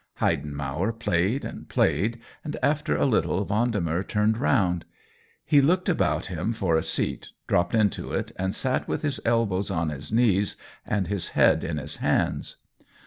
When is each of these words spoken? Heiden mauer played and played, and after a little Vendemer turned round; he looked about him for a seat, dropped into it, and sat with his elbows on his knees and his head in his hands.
Heiden 0.15 0.55
mauer 0.55 0.91
played 0.97 1.45
and 1.45 1.69
played, 1.69 2.19
and 2.43 2.57
after 2.63 2.95
a 2.95 3.05
little 3.05 3.45
Vendemer 3.45 4.01
turned 4.01 4.39
round; 4.39 4.83
he 5.45 5.61
looked 5.61 5.87
about 5.87 6.25
him 6.25 6.53
for 6.53 6.75
a 6.75 6.81
seat, 6.81 7.27
dropped 7.45 7.75
into 7.75 8.11
it, 8.11 8.31
and 8.35 8.55
sat 8.55 8.87
with 8.87 9.03
his 9.03 9.19
elbows 9.25 9.69
on 9.69 9.89
his 9.89 10.11
knees 10.11 10.55
and 10.87 11.05
his 11.05 11.27
head 11.37 11.63
in 11.63 11.77
his 11.77 11.97
hands. 11.97 12.55